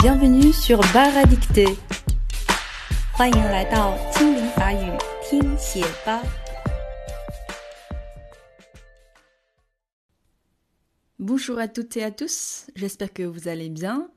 [0.00, 1.76] Bienvenue sur Bar à dicter.
[3.12, 4.90] 欢迎来到精灵法语
[5.22, 6.22] 听写吧。
[11.18, 14.10] Bonjour à toutes et à tous, j'espère que vous allez bien.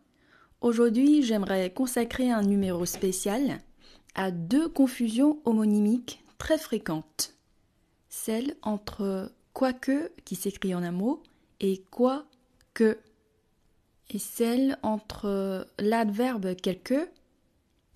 [0.61, 3.59] Aujourd'hui, j'aimerais consacrer un numéro spécial
[4.15, 7.35] à deux confusions homonymiques très fréquentes.
[8.09, 11.23] Celle entre quoique qui s'écrit en un mot
[11.59, 12.25] et quoi
[12.73, 12.97] que
[14.10, 17.08] et celle entre l'adverbe quelque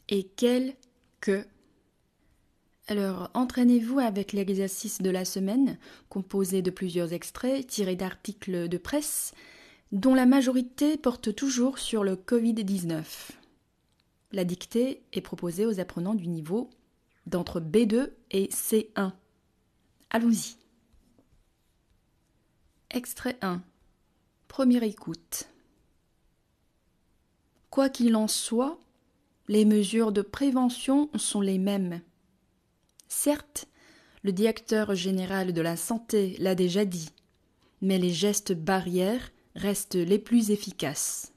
[0.08, 0.74] et quel
[1.20, 1.44] que.
[2.86, 9.32] Alors, entraînez-vous avec l'exercice de la semaine, composé de plusieurs extraits tirés d'articles de presse,
[9.92, 13.04] dont la majorité porte toujours sur le Covid-19.
[14.32, 16.70] La dictée est proposée aux apprenants du niveau
[17.26, 19.12] d'entre B2 et C1.
[20.10, 20.56] Allons-y.
[22.90, 23.62] Extrait 1.
[24.48, 25.48] Première écoute.
[27.78, 28.76] Quoi qu'il en soit,
[29.46, 32.00] les mesures de prévention sont les mêmes.
[33.06, 33.68] Certes,
[34.24, 37.10] le directeur général de la santé l'a déjà dit,
[37.80, 41.32] mais les gestes barrières restent les plus efficaces.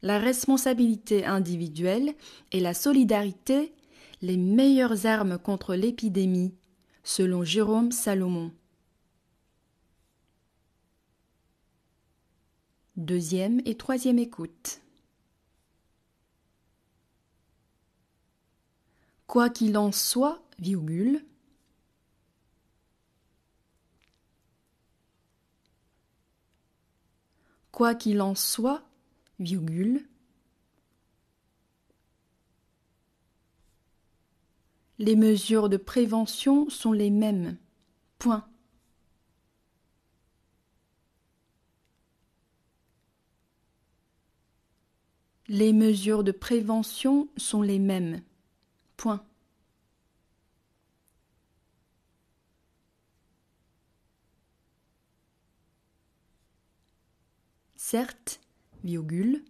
[0.00, 2.14] La responsabilité individuelle
[2.52, 3.74] et la solidarité,
[4.22, 6.54] les meilleures armes contre l'épidémie,
[7.04, 8.50] selon Jérôme Salomon.
[12.96, 14.80] Deuxième et troisième écoute.
[19.30, 21.24] Quoi qu'il en soit, virgule,
[27.70, 28.82] quoi qu'il en soit,
[29.38, 30.04] virgule,
[34.98, 37.56] les mesures de prévention sont les mêmes.
[38.18, 38.48] Point.
[45.46, 48.24] Les mesures de prévention sont les mêmes.
[49.00, 49.24] Point.
[57.76, 58.40] Certes,
[58.84, 59.42] virgule.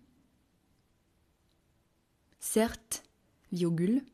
[2.38, 3.03] Certes,
[3.50, 4.05] virgule.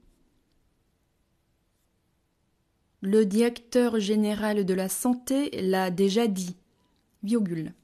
[3.03, 6.56] Le directeur général de la santé l'a déjà dit,
[7.22, 7.74] virgule.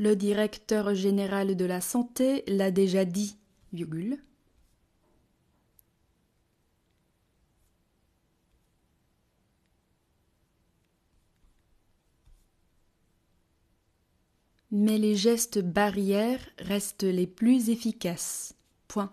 [0.00, 3.36] Le directeur général de la santé l'a déjà dit.
[14.70, 18.54] Mais les gestes barrières restent les plus efficaces.
[18.88, 19.12] Point.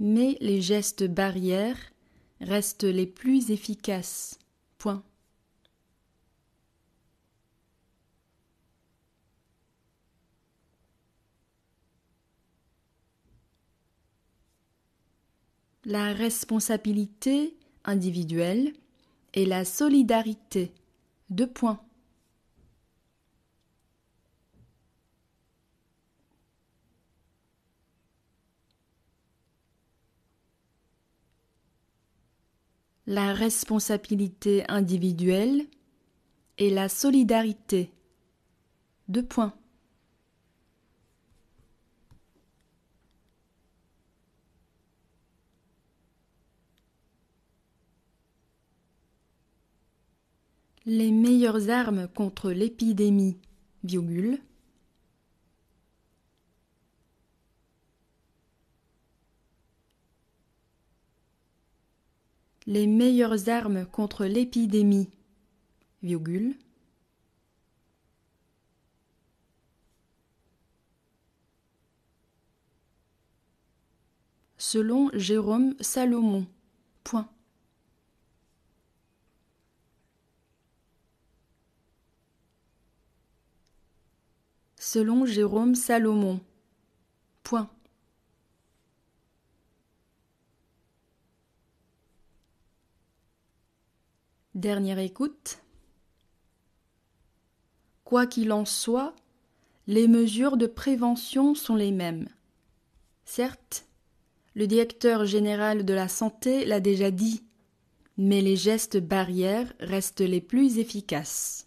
[0.00, 1.78] Mais les gestes barrières
[2.40, 4.38] restent les plus efficaces.
[4.78, 5.04] Point.
[15.84, 18.72] La responsabilité individuelle
[19.34, 20.72] et la solidarité.
[21.28, 21.80] Deux points.
[33.10, 35.66] La responsabilité individuelle
[36.58, 37.90] et la solidarité.
[39.08, 39.52] Deux points.
[50.86, 53.38] Les meilleures armes contre l'épidémie,
[62.70, 65.10] les meilleures armes contre l'épidémie,
[74.56, 76.46] selon Jérôme Salomon.
[77.02, 77.28] Point.
[84.78, 86.40] Selon Jérôme Salomon.
[87.42, 87.68] Point.
[94.60, 95.56] Dernière écoute.
[98.04, 99.16] Quoi qu'il en soit,
[99.86, 102.28] les mesures de prévention sont les mêmes.
[103.24, 103.86] Certes,
[104.54, 107.42] le directeur général de la santé l'a déjà dit,
[108.18, 111.66] mais les gestes barrières restent les plus efficaces.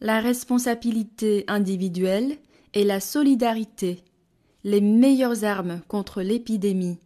[0.00, 2.36] La responsabilité individuelle
[2.74, 4.02] et la solidarité,
[4.64, 6.98] les meilleures armes contre l'épidémie,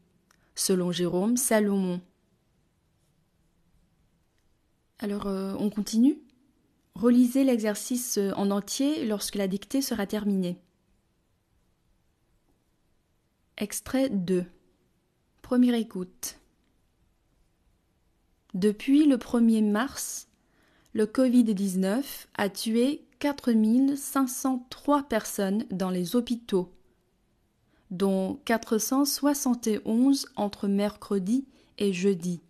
[0.54, 2.00] selon Jérôme Salomon.
[5.02, 6.16] Alors, euh, on continue
[6.94, 10.58] Relisez l'exercice en entier lorsque la dictée sera terminée.
[13.56, 14.44] Extrait 2.
[15.40, 16.38] Première écoute.
[18.54, 20.28] Depuis le 1er mars,
[20.92, 26.70] le Covid-19 a tué 4503 personnes dans les hôpitaux,
[27.90, 31.46] dont 471 entre mercredi
[31.78, 32.40] et jeudi.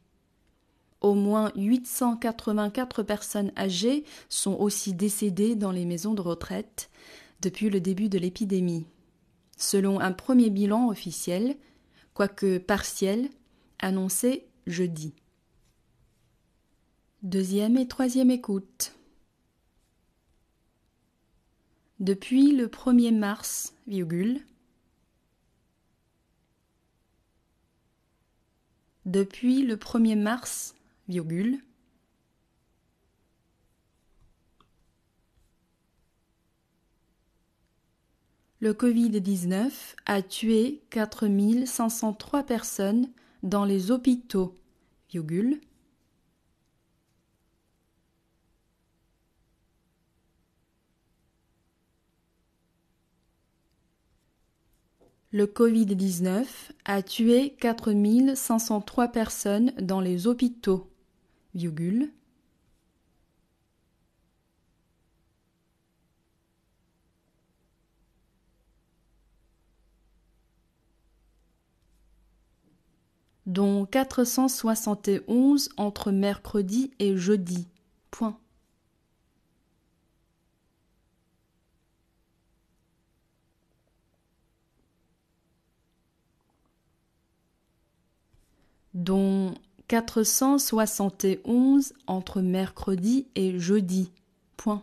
[1.02, 6.90] Au moins 884 personnes âgées sont aussi décédées dans les maisons de retraite
[7.40, 8.86] depuis le début de l'épidémie,
[9.56, 11.56] selon un premier bilan officiel,
[12.14, 13.28] quoique partiel,
[13.80, 15.12] annoncé jeudi.
[17.24, 18.94] Deuxième et troisième écoute.
[21.98, 23.74] Depuis le 1er mars,
[29.04, 30.76] depuis le 1er mars,
[38.62, 39.72] le Covid-19
[40.06, 43.10] a tué 4503 personnes
[43.42, 44.54] dans les hôpitaux,
[55.32, 56.44] Le Covid-19
[56.84, 60.91] a tué 4503 personnes dans les hôpitaux,
[61.54, 62.12] virgule,
[73.46, 77.68] dont 471 entre mercredi et jeudi.
[78.10, 78.38] Point.
[88.94, 89.54] dont
[89.92, 94.10] 471 entre mercredi et jeudi.
[94.56, 94.82] Point.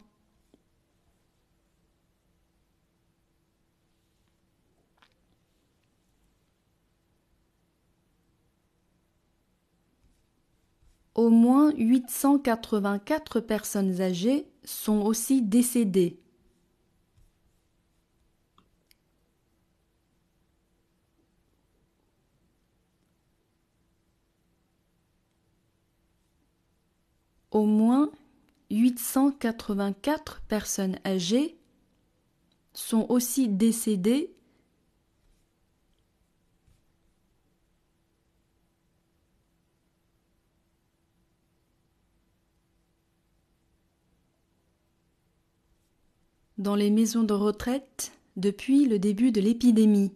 [11.15, 16.19] Au moins 884 personnes âgées sont aussi décédées
[27.51, 28.12] au moins
[28.72, 31.57] 884 personnes âgées
[32.74, 34.31] sont aussi décédées
[46.60, 50.13] dans les maisons de retraite depuis le début de l'épidémie,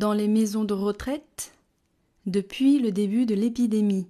[0.00, 1.52] dans les maisons de retraite
[2.24, 4.06] depuis le début de l'épidémie,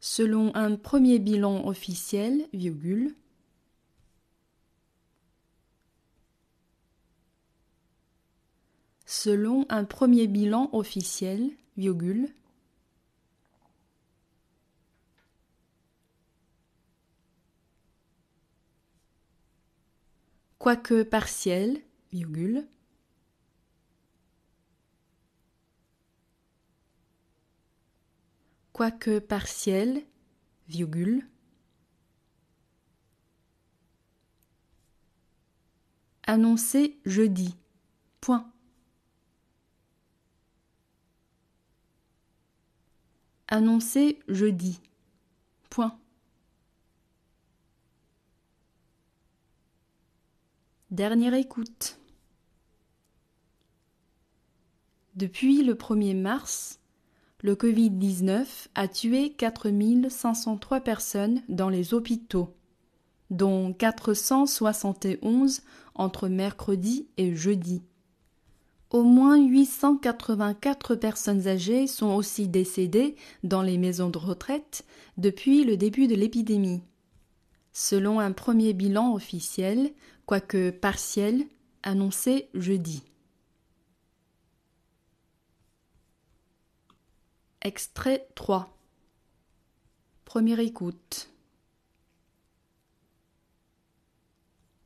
[0.00, 3.14] selon un premier bilan officiel, virgule,
[9.06, 12.28] selon un premier bilan officiel, virgule,
[20.58, 21.80] quoique partiel,
[22.12, 22.66] virgule,
[28.72, 30.04] quoique partiel,
[30.66, 31.28] virgule,
[36.24, 37.56] annoncé jeudi,
[38.20, 38.52] point.
[43.48, 44.80] Annoncé jeudi.
[45.70, 45.96] Point.
[50.90, 52.00] Dernière écoute.
[55.14, 56.80] Depuis le 1er mars,
[57.42, 62.52] le Covid-19 a tué 4503 personnes dans les hôpitaux,
[63.30, 65.62] dont 471
[65.94, 67.84] entre mercredi et jeudi.
[68.90, 74.84] Au moins 884 personnes âgées sont aussi décédées dans les maisons de retraite
[75.16, 76.82] depuis le début de l'épidémie.
[77.72, 79.92] Selon un premier bilan officiel,
[80.24, 81.46] quoique partiel,
[81.82, 83.02] annoncé jeudi.
[87.60, 88.78] Extrait 3
[90.24, 91.28] Première écoute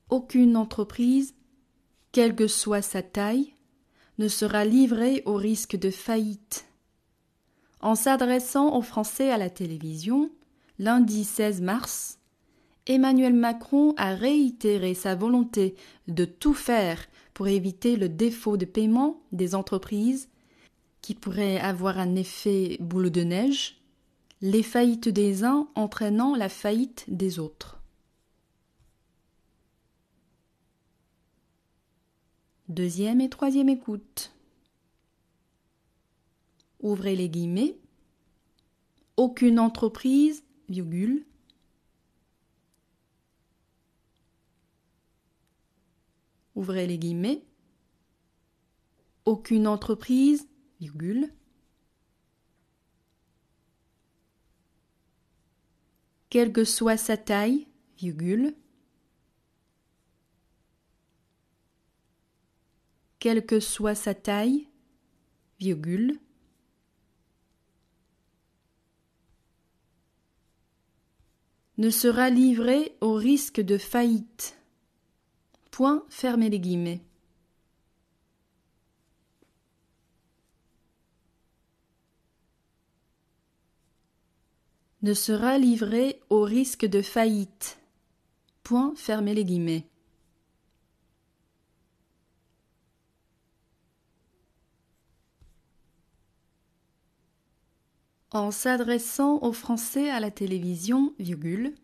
[0.09, 1.35] Aucune entreprise,
[2.12, 3.54] quelle que soit sa taille,
[4.29, 6.67] sera livrée au risque de faillite.
[7.81, 10.31] En s'adressant aux Français à la télévision,
[10.79, 12.19] lundi 16 mars,
[12.87, 15.75] Emmanuel Macron a réitéré sa volonté
[16.09, 20.29] de tout faire pour éviter le défaut de paiement des entreprises
[21.00, 23.81] qui pourrait avoir un effet boule de neige,
[24.43, 27.79] les faillites des uns entraînant la faillite des autres.
[32.71, 34.33] Deuxième et troisième écoute.
[36.79, 37.77] Ouvrez les guillemets.
[39.17, 41.27] Aucune entreprise, virgule,
[46.55, 47.43] ouvrez les guillemets,
[49.25, 50.49] aucune entreprise,
[50.79, 51.35] virgule,
[56.31, 57.67] quelle que soit sa taille,
[57.99, 58.55] virgule,
[63.21, 64.67] quelle que soit sa taille,
[65.61, 66.19] virgule,
[71.79, 74.59] ne sera livré au risque de faillite.
[75.71, 77.00] Point, fermez les guillemets.
[85.03, 87.79] ne sera livré au risque de faillite.
[88.62, 89.89] Point fermez les guillemets.
[98.32, 101.75] En s'adressant aux Français à la télévision, virgule,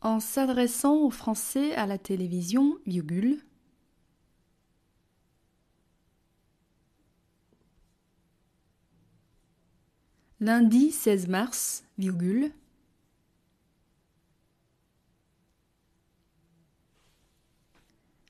[0.00, 3.42] en s'adressant aux Français à la télévision, virgule,
[10.40, 11.84] Lundi 16 mars.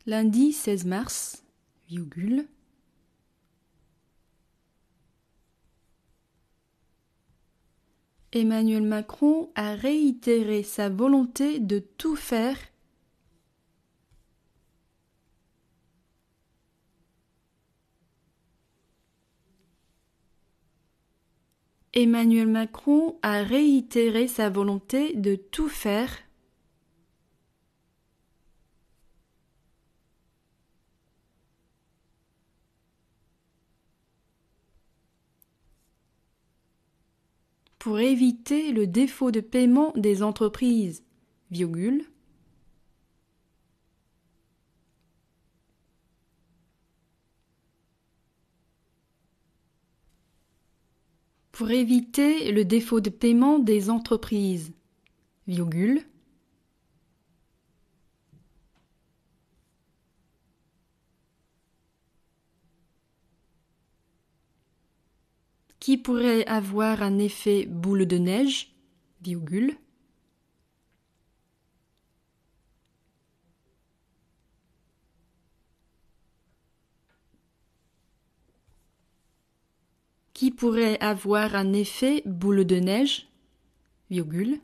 [0.09, 1.45] Lundi 16 mars,
[1.87, 2.47] virgule.
[8.33, 12.57] Emmanuel Macron a réitéré sa volonté de tout faire
[21.93, 26.17] Emmanuel Macron a réitéré sa volonté de tout faire
[37.88, 41.02] pour éviter le défaut de paiement des entreprises,
[41.50, 42.04] virgule,
[51.50, 54.75] pour éviter le défaut de paiement des entreprises,
[55.47, 56.02] virgule,
[65.88, 68.75] qui pourrait avoir un effet boule de neige,
[69.23, 69.75] virgule,
[80.35, 83.26] qui pourrait avoir un effet boule de neige,
[84.11, 84.61] virgule,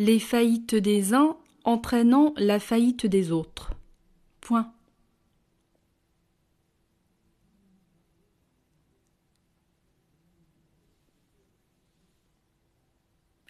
[0.00, 3.74] les faillites des uns entraînant la faillite des autres.
[4.40, 4.72] Point.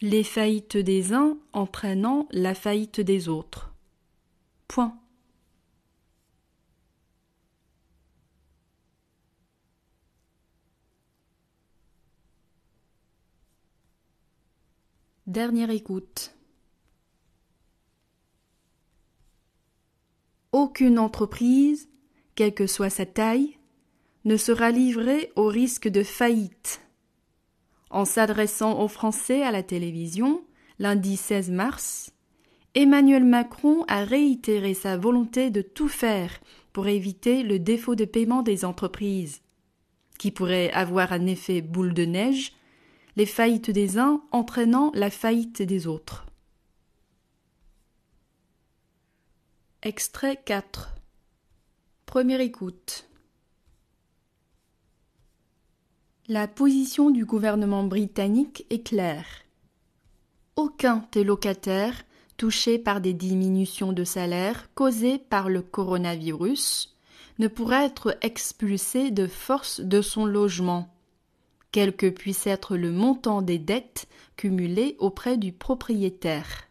[0.03, 3.73] les faillites des uns entraînant la faillite des autres.
[4.67, 4.99] Point.
[15.27, 16.35] Dernière écoute.
[20.53, 21.89] Aucune entreprise,
[22.35, 23.57] quelle que soit sa taille,
[24.25, 26.81] ne sera livrée au risque de faillite
[27.91, 30.43] en s'adressant aux Français à la télévision,
[30.79, 32.13] lundi 16 mars,
[32.75, 36.31] Emmanuel Macron a réitéré sa volonté de tout faire
[36.73, 39.43] pour éviter le défaut de paiement des entreprises,
[40.19, 42.53] qui pourrait avoir un effet boule de neige,
[43.17, 46.27] les faillites des uns entraînant la faillite des autres.
[49.83, 50.95] Extrait 4
[52.05, 53.09] Première écoute
[56.29, 59.25] La position du gouvernement britannique est claire.
[60.57, 62.05] Aucun des locataires
[62.37, 66.95] touchés par des diminutions de salaire causées par le coronavirus
[67.39, 70.95] ne pourra être expulsé de force de son logement,
[71.73, 76.70] quel que puisse être le montant des dettes cumulées auprès du propriétaire.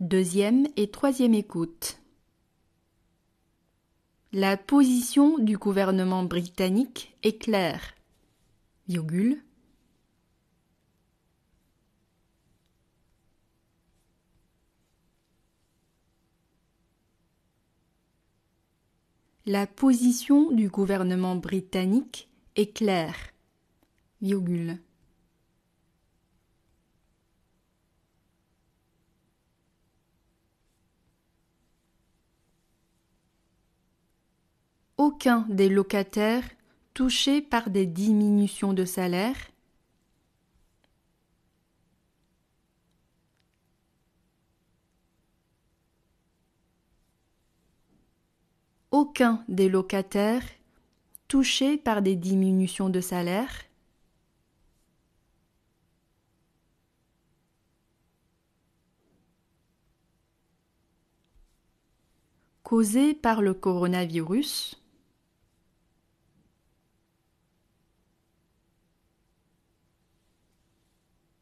[0.00, 2.00] Deuxième et troisième écoute.
[4.32, 7.94] La position du gouvernement britannique est claire.
[8.88, 9.42] Virgule.
[19.44, 23.16] La position du gouvernement britannique est claire.
[24.22, 24.78] Virgule.
[35.00, 36.46] Aucun des locataires
[36.92, 39.34] touchés par des diminutions de salaire.
[48.90, 50.44] Aucun des locataires
[51.28, 53.54] touchés par des diminutions de salaire.
[62.62, 64.79] Causées par le coronavirus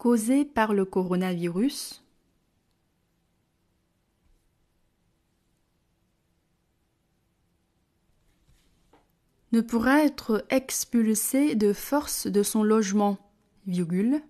[0.08, 2.02] causée par le coronavirus?
[9.52, 13.18] Ne pourra être expulsé de force de son logement,
[13.66, 14.22] virgule,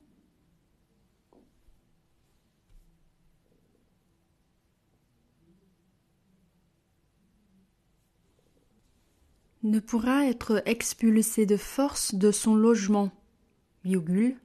[9.62, 13.12] ne pourra être expulsé de force de son logement,
[13.84, 14.36] virgule,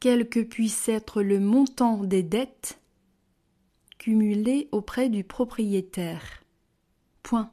[0.00, 2.80] quel que puisse être le montant des dettes
[3.98, 6.44] cumulées auprès du propriétaire.
[7.22, 7.50] Point.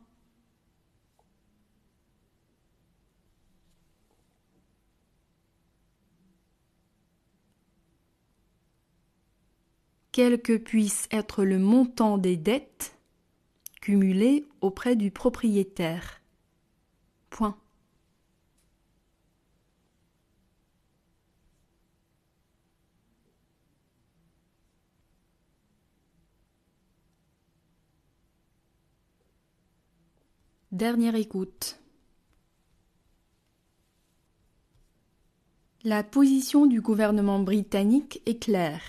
[10.12, 12.95] Quel que puisse être le montant des dettes
[13.81, 16.21] cumulées auprès du propriétaire.
[17.29, 17.58] Point.
[30.75, 31.79] Dernière écoute.
[35.85, 38.81] La position du gouvernement britannique est claire.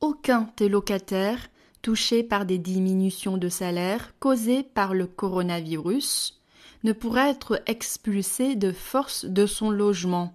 [0.00, 1.50] Aucun des locataires
[1.82, 6.40] touchés par des diminutions de salaire causées par le coronavirus
[6.82, 10.32] ne pourra être expulsé de force de son logement,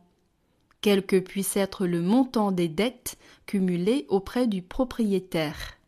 [0.82, 5.79] quel que puisse être le montant des dettes cumulées auprès du propriétaire.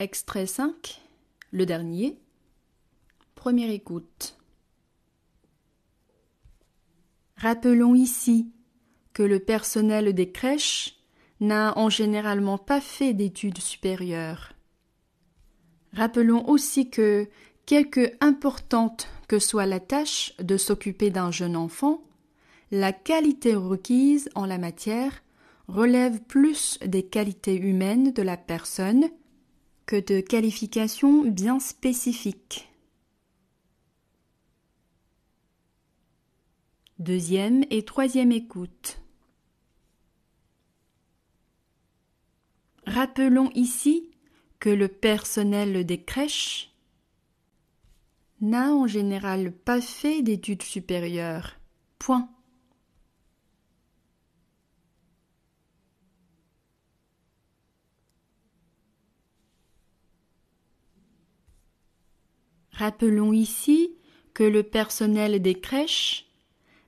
[0.00, 1.00] Extrait 5,
[1.52, 2.18] le dernier.
[3.36, 4.36] Première écoute.
[7.36, 8.50] Rappelons ici
[9.12, 10.96] que le personnel des crèches
[11.38, 14.54] n'a en généralement pas fait d'études supérieures.
[15.92, 17.28] Rappelons aussi que,
[17.64, 22.02] quelque importante que soit la tâche de s'occuper d'un jeune enfant,
[22.72, 25.22] la qualité requise en la matière
[25.68, 29.08] relève plus des qualités humaines de la personne
[29.86, 32.68] que de qualifications bien spécifiques.
[36.98, 39.00] Deuxième et troisième écoute.
[42.86, 44.10] Rappelons ici
[44.58, 46.70] que le personnel des crèches
[48.40, 51.56] n'a en général pas fait d'études supérieures.
[51.98, 52.33] Point.
[62.76, 63.94] Rappelons ici
[64.34, 66.26] que le personnel des crèches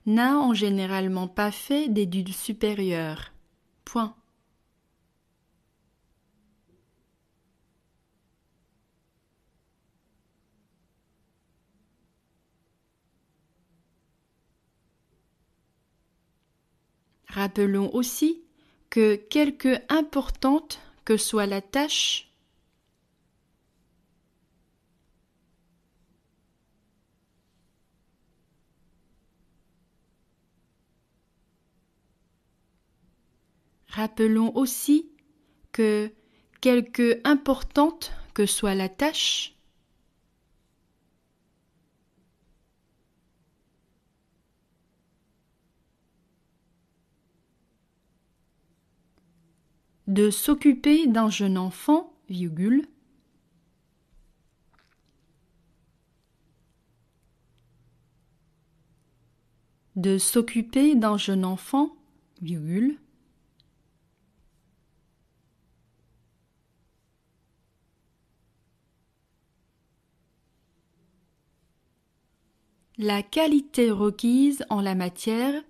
[0.05, 3.33] n'a en généralement pas fait d'études supérieures.
[17.37, 18.42] Rappelons aussi
[18.88, 22.26] que quelque importante que soit la tâche
[33.97, 35.09] Rappelons aussi
[35.73, 36.13] que,
[36.61, 39.57] quelque importante que soit la tâche,
[50.07, 52.87] de s'occuper d'un jeune enfant, virgule,
[59.95, 61.97] de s'occuper d'un jeune enfant,
[62.43, 62.99] virgule,
[72.99, 75.63] la qualité requise en la matière.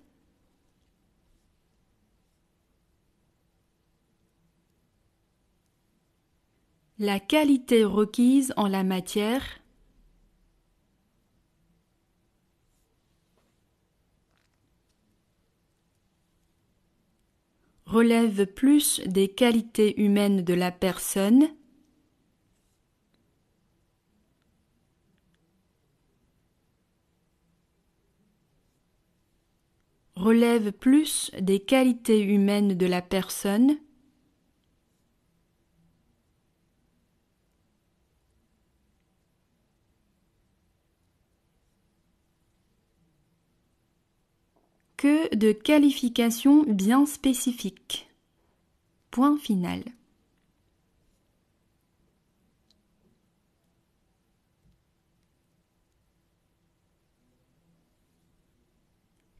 [6.99, 9.43] La qualité requise en la matière.
[17.85, 21.49] Relève plus des qualités humaines de la personne
[30.17, 33.77] relève plus des qualités humaines de la personne
[44.97, 48.09] que de qualifications bien spécifiques.
[49.11, 49.83] Point final.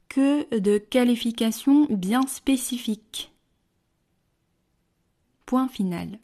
[0.08, 3.32] Que de qualifications bien spécifiques.
[5.44, 6.18] Point final.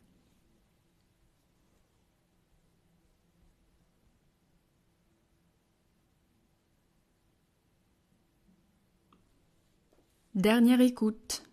[10.34, 11.44] Dernière écoute.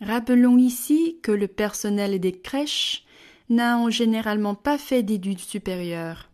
[0.00, 3.04] Rappelons ici que le personnel des crèches
[3.48, 6.28] n'a généralement pas fait d'études supérieures.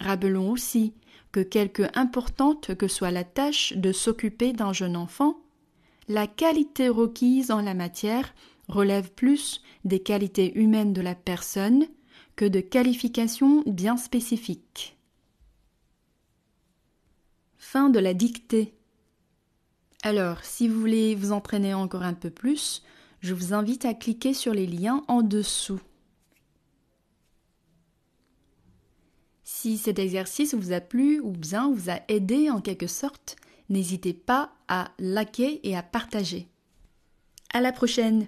[0.00, 0.94] Rappelons aussi
[1.34, 5.36] que quelque importante que soit la tâche de s'occuper d'un jeune enfant,
[6.06, 8.32] la qualité requise en la matière
[8.68, 11.88] relève plus des qualités humaines de la personne
[12.36, 14.96] que de qualifications bien spécifiques.
[17.58, 18.72] Fin de la dictée.
[20.04, 22.84] Alors, si vous voulez vous entraîner encore un peu plus,
[23.18, 25.80] je vous invite à cliquer sur les liens en dessous.
[29.64, 33.36] Si cet exercice vous a plu ou bien vous a aidé en quelque sorte,
[33.70, 36.48] n'hésitez pas à liker et à partager.
[37.54, 38.26] À la prochaine!